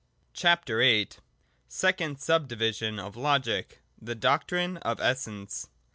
[0.33, 1.09] CHAPTER VIII.
[1.67, 3.81] SECOND SUB DIVISION OF LOGIC.
[4.01, 5.69] THE DOCTRINE OF ESSENCE.